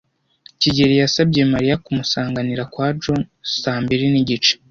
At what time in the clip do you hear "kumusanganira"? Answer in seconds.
1.83-2.63